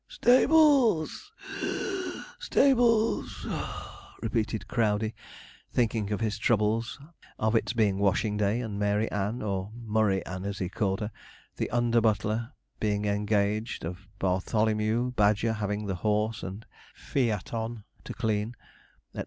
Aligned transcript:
'Stables 0.07 1.31
(wheeze), 1.61 2.25
stables 2.39 3.45
(puff),' 3.47 4.15
repeated 4.23 4.67
Crowdey 4.67 5.13
thinking 5.71 6.11
of 6.11 6.19
his 6.21 6.39
troubles 6.39 6.99
of 7.37 7.53
its 7.55 7.71
being 7.73 7.99
washing 7.99 8.35
day, 8.35 8.61
and 8.61 8.79
Mary 8.79 9.11
Ann, 9.11 9.43
or 9.43 9.69
Murry 9.75 10.25
Ann, 10.25 10.43
as 10.43 10.57
he 10.57 10.69
called 10.69 11.01
her, 11.01 11.11
the 11.57 11.69
under 11.69 12.01
butler, 12.01 12.51
being 12.79 13.05
engaged; 13.05 13.85
of 13.85 14.07
Bartholomew 14.17 15.11
Badger 15.11 15.53
having 15.53 15.85
the 15.85 15.97
horse 16.01 16.41
and 16.41 16.65
fe 16.95 17.29
a 17.29 17.37
ton 17.37 17.83
to 18.05 18.15
clean, 18.15 18.55
&c. 19.15 19.19